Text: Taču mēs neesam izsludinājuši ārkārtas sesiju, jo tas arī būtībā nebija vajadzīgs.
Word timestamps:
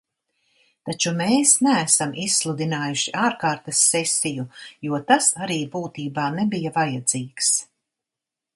Taču 0.89 1.11
mēs 1.17 1.51
neesam 1.65 2.15
izsludinājuši 2.23 3.13
ārkārtas 3.25 3.83
sesiju, 3.91 4.47
jo 4.87 5.01
tas 5.13 5.31
arī 5.47 5.59
būtībā 5.77 6.27
nebija 6.39 6.73
vajadzīgs. 6.81 7.53